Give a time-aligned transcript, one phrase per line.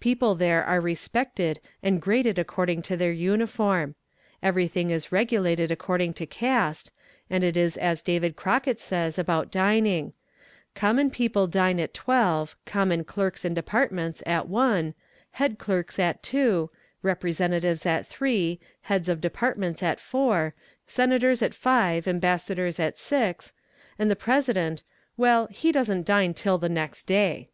[0.00, 3.94] People there are respected and graded according to their uniform;
[4.42, 6.90] everything is regulated according to caste,
[7.28, 10.14] and it is as David Crocket says about dining:
[10.74, 14.94] common people dine at twelve, common clerks in departments at one,
[15.32, 16.70] head clerks at two,
[17.02, 20.54] representatives at three, heads of departments at four,
[20.86, 23.52] senators at five, ambassadors at six,
[23.98, 24.82] and the President
[25.18, 27.50] well, he doesn't dine till the next day.